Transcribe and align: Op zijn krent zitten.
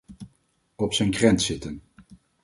Op 0.75 0.93
zijn 0.93 1.11
krent 1.11 1.41
zitten. 1.41 1.81